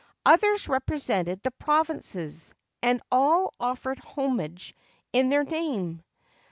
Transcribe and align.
Others 0.25 0.67
represented 0.67 1.43
the 1.43 1.51
provinces; 1.51 2.55
and 2.81 3.03
all 3.11 3.53
offered 3.59 3.99
homage 3.99 4.73
in 5.13 5.29
their 5.29 5.43
name. 5.43 6.01